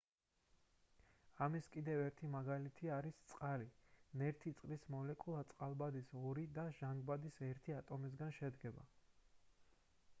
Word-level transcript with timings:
ამის 1.47 1.65
კიდევ 1.73 1.99
ერთი 2.05 2.29
მაგალითი 2.35 2.87
არის 2.95 3.19
წყალი 3.33 3.67
ნერთი 4.21 4.53
წყლის 4.61 4.87
მოლეკულა 4.95 5.43
წყალბადის 5.51 6.09
ორი 6.29 6.45
და 6.55 6.65
ჟანგბადის 6.79 7.37
ერთი 7.49 7.75
ატომისგან 7.83 8.33
შედგება 8.39 8.87